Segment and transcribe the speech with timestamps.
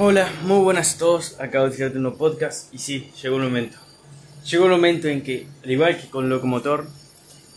[0.00, 1.40] Hola, muy buenas a todos.
[1.40, 3.78] Acabo de tirarte un podcast y sí, llegó el momento.
[4.48, 6.86] Llegó el momento en que, al igual que con locomotor,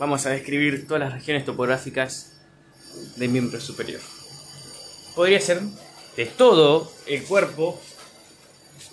[0.00, 2.32] vamos a describir todas las regiones topográficas
[3.14, 4.00] del miembro superior.
[5.14, 5.60] Podría ser
[6.16, 7.80] de todo el cuerpo,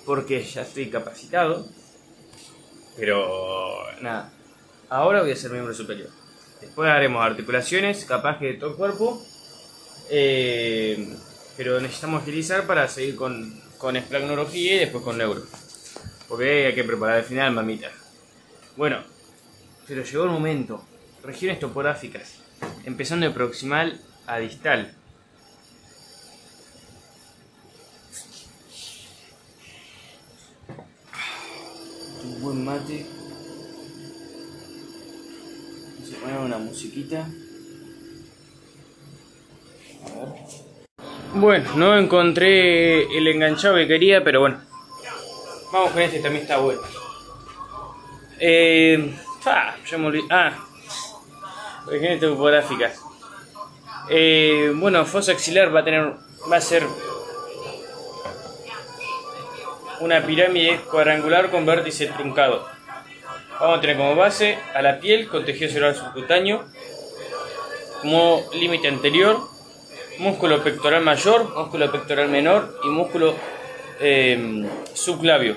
[0.05, 1.66] porque ya estoy capacitado,
[2.97, 4.31] pero nada.
[4.89, 6.11] Ahora voy a ser miembro superior.
[6.61, 9.25] Después haremos articulaciones, capaz de todo el cuerpo.
[10.11, 11.18] Eh,
[11.60, 15.44] pero necesitamos agilizar para seguir con, con esplagnología y después con neuro.
[16.30, 17.91] Porque hay que preparar el final, mamita.
[18.77, 19.04] Bueno,
[19.86, 20.81] pero llegó el momento.
[21.22, 22.36] Regiones topográficas.
[22.86, 24.94] Empezando de proximal a distal.
[32.23, 33.05] Un buen mate.
[36.16, 37.28] A poner una musiquita.
[41.33, 44.59] Bueno, no encontré el enganchado que quería, pero bueno.
[45.71, 46.81] Vamos con este, también está bueno.
[48.39, 49.13] Eh,
[49.45, 50.25] ah, ya me olvidé.
[50.31, 50.53] Ah,
[51.86, 52.99] regiones topográficas.
[54.09, 56.13] Eh, bueno, fosa axilar va a tener,
[56.52, 56.83] va a ser
[59.99, 62.66] una pirámide cuadrangular con vértice truncado.
[63.59, 66.66] Vamos a tener como base a la piel con tejido cerebral subcutáneo,
[68.02, 69.38] como límite anterior,
[70.20, 73.36] músculo pectoral mayor, músculo pectoral menor y músculo
[74.00, 75.56] eh, subclavio.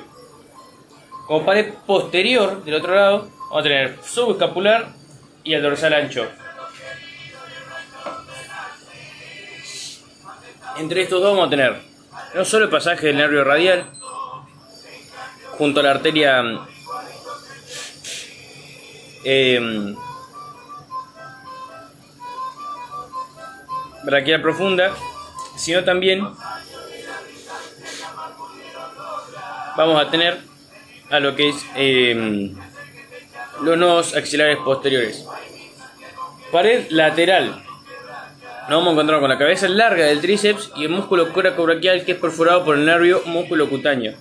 [1.27, 4.89] Como pared posterior del otro lado, vamos a tener subescapular
[5.45, 6.27] y el dorsal ancho.
[10.79, 11.77] Entre estos dos vamos a tener
[12.35, 13.85] no solo el pasaje del nervio radial,
[15.59, 16.43] junto a la arteria
[19.25, 19.95] eh,
[24.05, 24.93] braquial profunda,
[25.57, 26.27] sino también
[29.77, 30.39] vamos a tener
[31.11, 32.53] a lo que es eh,
[33.63, 35.25] los nodos axilares posteriores.
[36.51, 37.63] Pared lateral.
[38.69, 42.13] Nos vamos a encontrar con la cabeza larga del tríceps y el músculo coracobraquial que
[42.13, 44.15] es perforado por el nervio músculo cutáneo.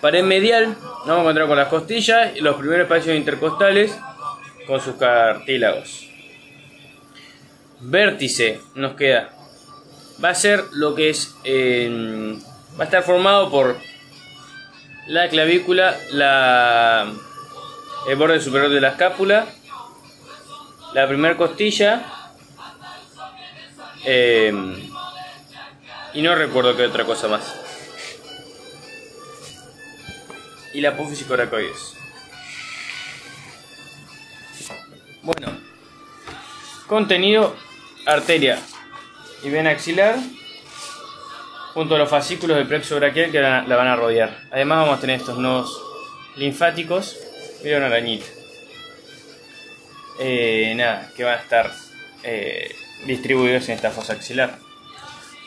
[0.00, 3.98] Pared medial, nos vamos a encontrar con las costillas y los primeros espacios intercostales
[4.66, 6.09] con sus cartílagos.
[7.80, 9.30] Vértice nos queda.
[10.22, 11.34] Va a ser lo que es.
[11.44, 12.38] Eh,
[12.78, 13.78] va a estar formado por
[15.06, 17.10] la clavícula, la,
[18.06, 19.46] el borde superior de la escápula,
[20.92, 22.04] la primera costilla.
[24.04, 24.52] Eh,
[26.12, 27.54] y no recuerdo qué otra cosa más.
[30.74, 31.94] Y la apófisis coracoides.
[35.22, 35.48] Bueno,
[36.86, 37.54] contenido
[38.06, 38.58] arteria
[39.42, 40.16] y vena axilar
[41.74, 44.36] junto a los fascículos del plexo braquial que la, van a rodear.
[44.50, 45.80] Además vamos a tener estos nodos
[46.36, 47.16] linfáticos.
[47.62, 48.26] Mira una arañita.
[50.18, 51.70] Eh, nada, que van a estar
[52.22, 52.74] eh,
[53.06, 54.58] distribuidos en esta fosa axilar.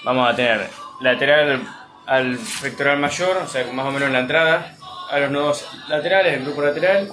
[0.04, 0.70] Vamos a tener
[1.02, 1.62] lateral
[2.06, 4.76] al pectoral mayor, o sea, más o menos en la entrada,
[5.10, 7.12] a los nodos laterales, el grupo lateral,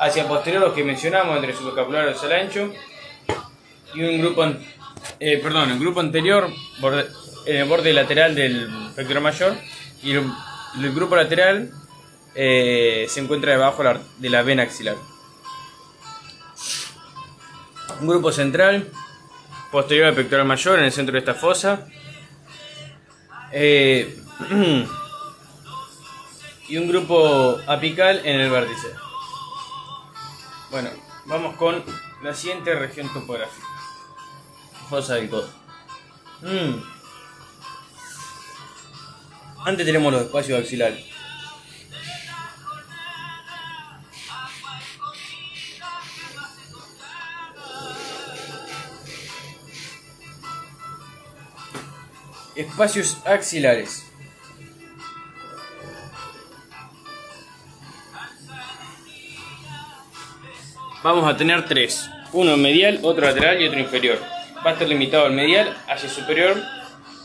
[0.00, 2.72] hacia posterior los que mencionamos entre subescapular y el ancho,
[3.94, 4.44] y un grupo,
[5.18, 6.48] eh, perdón, el grupo anterior
[7.46, 9.56] en el borde lateral del pectoral mayor
[10.02, 10.24] y el,
[10.78, 11.72] el grupo lateral
[12.34, 13.82] eh, se encuentra debajo
[14.18, 14.96] de la vena axilar.
[18.00, 18.90] Un grupo central
[19.70, 21.86] posterior al pectoral mayor en el centro de esta fosa.
[23.52, 24.16] Eh,
[26.68, 28.88] y un grupo apical en el vértice.
[30.70, 30.90] Bueno,
[31.26, 31.82] vamos con
[32.22, 33.69] la siguiente región topográfica.
[34.90, 35.48] Fosa del codo.
[36.42, 36.82] Mm.
[39.64, 41.04] Antes tenemos los espacios axilares.
[52.56, 54.10] Espacios axilares.
[61.04, 62.10] Vamos a tener tres.
[62.32, 64.39] Uno medial, otro lateral y otro inferior.
[64.64, 66.56] Va a estar limitado al medial hacia superior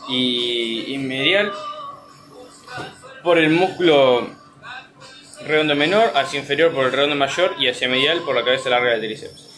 [0.08, 1.52] y, medial
[3.24, 4.30] por el músculo
[5.46, 8.92] redondo menor, hacia inferior por el redondo mayor y hacia medial por la cabeza larga
[8.92, 9.50] del tríceps.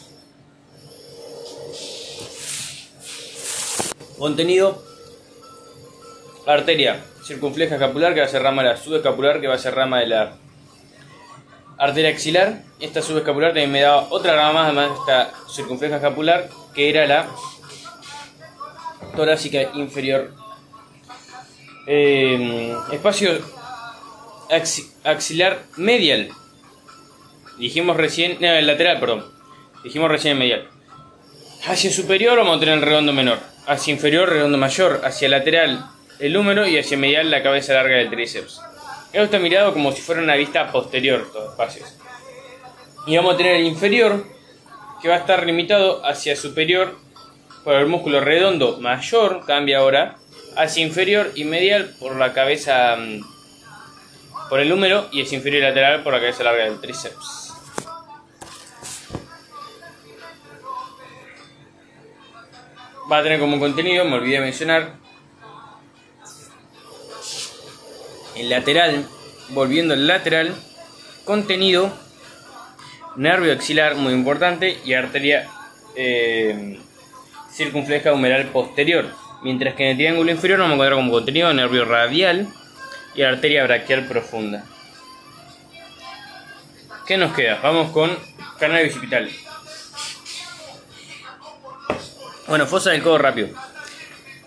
[4.18, 4.82] Contenido
[6.46, 9.74] arteria circunfleja escapular que va a ser rama de la subescapular que va a ser
[9.74, 10.32] rama de la
[11.76, 12.62] arteria axilar.
[12.80, 17.06] Esta subescapular también me daba otra rama más, además de esta circunfleja escapular que era
[17.06, 17.26] la
[19.18, 20.32] torácica inferior
[21.90, 23.30] Eh, espacio
[25.04, 26.28] axilar medial.
[27.56, 29.24] Dijimos recién, no, el lateral, perdón.
[29.82, 30.68] Dijimos recién medial.
[31.66, 33.38] Hacia superior vamos a tener el redondo menor.
[33.66, 35.00] Hacia inferior, redondo mayor.
[35.02, 35.82] Hacia lateral,
[36.18, 36.68] el húmero.
[36.68, 38.60] Y hacia medial, la cabeza larga del tríceps.
[39.14, 41.96] Esto está mirado como si fuera una vista posterior, estos espacios.
[43.06, 44.26] Y vamos a tener el inferior,
[45.00, 46.98] que va a estar limitado hacia superior
[47.64, 50.16] por el músculo redondo mayor, cambia ahora,
[50.56, 53.20] hacia inferior y medial por la cabeza, mm,
[54.48, 57.52] por el húmero, y hacia inferior y lateral por la cabeza larga del tríceps.
[63.10, 64.94] Va a tener como contenido, me olvidé mencionar,
[68.36, 69.06] el lateral,
[69.50, 70.54] volviendo al lateral,
[71.24, 71.92] contenido,
[73.16, 75.48] nervio axilar muy importante y arteria
[75.96, 76.78] eh,
[77.58, 79.06] circunfleja humeral posterior.
[79.42, 82.48] Mientras que en el triángulo inferior vamos a encontrar como contenido nervio radial
[83.14, 84.64] y arteria braquial profunda.
[87.06, 87.58] ¿Qué nos queda?
[87.62, 88.16] Vamos con
[88.58, 89.28] canal bicipital.
[92.46, 93.48] Bueno, fosa del codo rápido.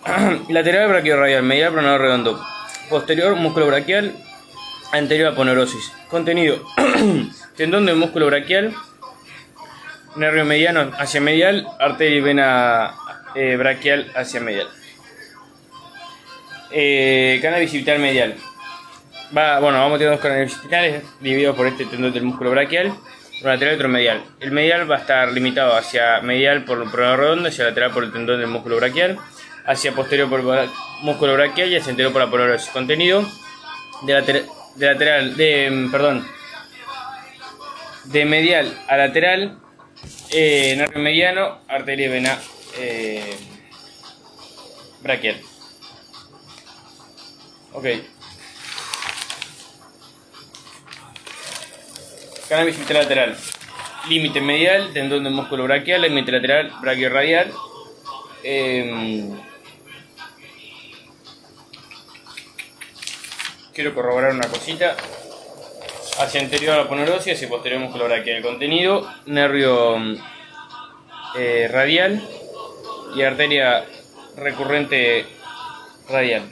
[0.48, 2.44] Lateral radial, medial pronador redondo.
[2.88, 4.14] Posterior músculo braquial,
[4.92, 5.92] anterior aponeurosis.
[6.08, 6.64] Contenido:
[7.56, 8.74] tendón del músculo braquial,
[10.16, 12.94] nervio mediano hacia medial, arteria y vena
[13.34, 14.68] eh, braquial hacia medial.
[16.70, 18.34] Eh, canal bicipital medial.
[19.36, 22.88] Va, bueno, vamos a tener dos canales bicipitales divididos por este tendón del músculo braquial,
[22.88, 24.24] uno lateral y otro medial.
[24.40, 28.04] El medial va a estar limitado hacia medial por el pronador redondo, hacia lateral por
[28.04, 29.18] el tendón del músculo braquial,
[29.66, 30.68] hacia posterior por el
[31.02, 32.70] músculo braquial y hacia anterior por la aponeurosis.
[32.70, 33.24] Contenido
[34.02, 34.44] de,
[34.76, 36.26] de lateral, de, perdón,
[38.04, 39.58] de medial a lateral
[40.30, 42.38] eh, mediano, arteria y vena
[42.76, 43.36] eh.
[47.72, 47.86] Ok.
[52.48, 53.36] Canal lateral.
[54.08, 57.52] Límite medial, tendón del músculo braquial, límite lateral, radial
[58.44, 59.30] Eh,
[63.72, 64.96] quiero corroborar una cosita
[66.18, 68.42] hacia anterior a la ponerosis, hacia posterior músculo braquial.
[68.42, 69.96] Contenido, nervio
[71.36, 72.22] eh, radial
[73.14, 73.84] y arteria
[74.36, 75.26] recurrente
[76.08, 76.42] radial.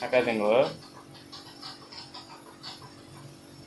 [0.00, 0.66] Acá tengo, ¿eh?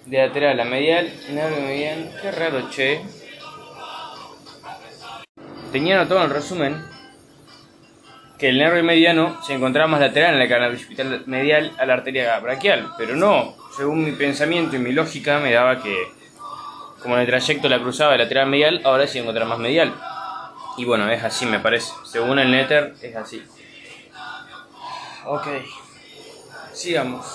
[0.06, 2.12] De lateral a medial, nervio medial.
[2.22, 3.02] Qué raro, che.
[5.72, 6.86] Tenía notado en resumen
[8.38, 11.94] que el nervio mediano se encontraba más lateral en la canal bicipital medial a la
[11.94, 15.96] arteria braquial, pero no, según mi pensamiento y mi lógica me daba que
[17.02, 19.94] como en el trayecto la cruzaba de lateral medial, ahora se encontraba más medial.
[20.78, 23.44] Y bueno, es así me parece, según el netter es así.
[25.26, 25.48] Ok,
[26.72, 27.26] sigamos.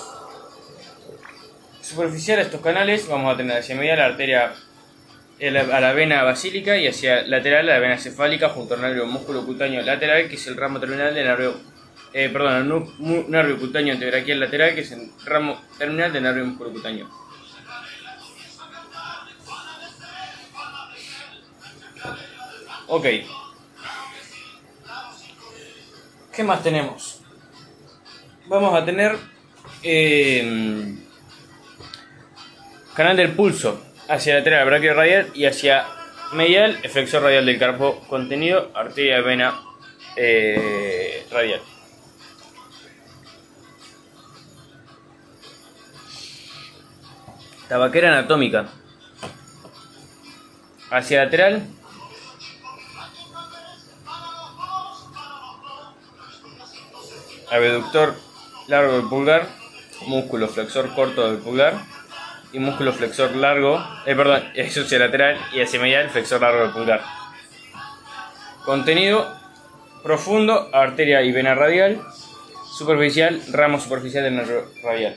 [1.81, 4.53] Superficial a estos canales vamos a tener hacia medial la arteria
[5.41, 9.45] a la vena basílica y hacia lateral a la vena cefálica junto al nervio músculo
[9.45, 11.59] cutáneo lateral, que es el ramo terminal del nervio,
[12.13, 16.71] eh, perdón, el nervio cutáneo antebraquial lateral, que es el ramo terminal del nervio músculo
[16.71, 17.22] cutáneo.
[22.87, 23.05] Ok.
[26.33, 27.21] ¿Qué más tenemos?
[28.47, 29.17] Vamos a tener
[29.83, 30.95] eh,
[32.93, 35.85] canal del pulso hacia lateral braquio radial y hacia
[36.33, 39.61] medial, flexor radial del carpo contenido, arteria vena
[40.15, 41.61] eh, radial.
[47.69, 48.67] Tabaquera anatómica.
[50.91, 51.63] Hacia lateral.
[57.53, 58.15] Abductor
[58.67, 59.47] largo del pulgar.
[60.07, 61.75] Músculo flexor corto del pulgar
[62.51, 64.43] y músculo flexor largo, eh, perdón,
[64.99, 67.01] lateral y hacia medial, flexor largo del pulgar.
[68.65, 69.27] Contenido
[70.03, 72.01] profundo, arteria y vena radial,
[72.77, 75.15] superficial, ramo superficial del nervio radial.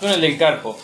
[0.00, 0.78] Túnel del carpo.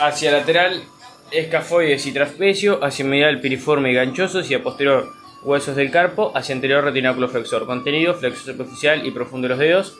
[0.00, 0.82] Hacia lateral,
[1.30, 5.12] escafoides y traspecio, hacia medial, piriforme y ganchoso, hacia posterior,
[5.44, 7.66] huesos del carpo, hacia anterior, retináculo flexor.
[7.66, 9.98] Contenido, flexor superficial y profundo de los dedos,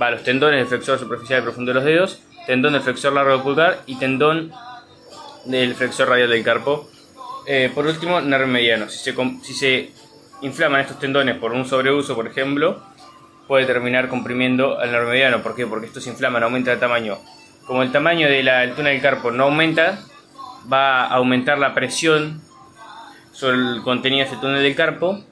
[0.00, 3.32] va, los tendones del flexor superficial y profundo de los dedos, tendón del flexor largo
[3.32, 4.52] del pulgar y tendón
[5.44, 6.88] del flexor radial del carpo.
[7.46, 8.88] Eh, por último, nervio mediano.
[8.88, 9.90] Si se, si se
[10.40, 12.82] inflaman estos tendones por un sobreuso, por ejemplo,
[13.46, 15.42] puede terminar comprimiendo al nervio mediano.
[15.42, 15.66] ¿Por qué?
[15.66, 17.18] Porque esto se inflama, aumenta el tamaño.
[17.66, 20.00] Como el tamaño de la altura del carpo no aumenta,
[20.70, 22.42] va a aumentar la presión
[23.34, 25.22] sobre el contenido de este túnel del carpo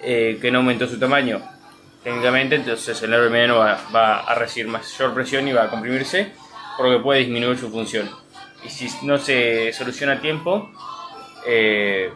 [0.00, 1.40] eh, que no aumentó su tamaño.
[2.02, 6.32] Técnicamente, entonces el nervio mediano va, va, a recibir mayor presión y va a comprimirse,
[6.76, 8.10] por lo que puede disminuir su función.
[8.64, 10.70] Y si no se soluciona a tiempo,
[11.46, 12.12] eh,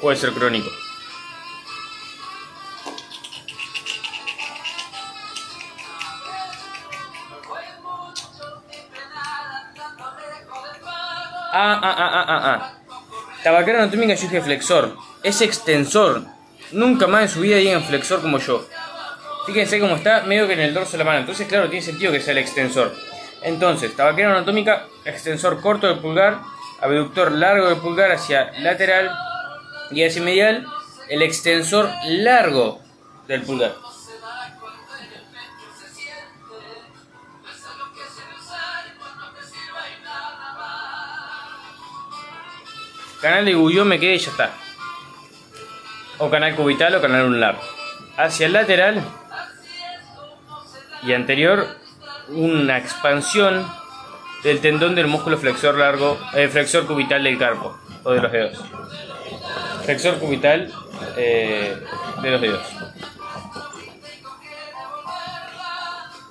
[0.00, 0.68] puede ser crónico.
[11.58, 12.75] Ah, ah, ah, ah, ah,
[13.46, 13.50] ah.
[13.50, 14.96] Tabaquera anatómica yo dije flexor.
[15.22, 16.24] Es extensor.
[16.72, 18.66] Nunca más en su vida digan flexor como yo.
[19.46, 21.20] Fíjense cómo está medio que en el dorso de la mano.
[21.20, 22.92] Entonces, claro, tiene sentido que sea el extensor.
[23.42, 26.40] Entonces, tabaquera anatómica, extensor corto del pulgar,
[26.80, 29.12] abductor largo del pulgar hacia lateral
[29.92, 30.66] y hacia medial,
[31.08, 32.80] el extensor largo
[33.28, 33.76] del pulgar.
[43.26, 44.50] Canal de Gullón me queda y ya está.
[46.18, 47.58] O canal cubital o canal lunar.
[48.16, 49.02] Hacia el lateral
[51.02, 51.66] y anterior,
[52.28, 53.68] una expansión
[54.44, 58.64] del tendón del músculo flexor largo, eh, flexor cubital del carpo o de los dedos.
[59.84, 60.72] Flexor cubital
[61.16, 61.76] eh,
[62.22, 62.66] de los dedos.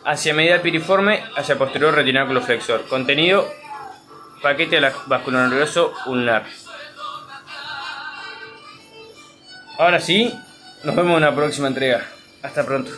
[0.05, 2.85] Hacia medial piriforme, hacia posterior retináculo flexor.
[2.85, 3.45] Contenido,
[4.41, 6.45] paquete vascular nervioso ulnar.
[9.77, 10.33] Ahora sí,
[10.83, 12.05] nos vemos en la próxima entrega.
[12.41, 12.91] Hasta pronto.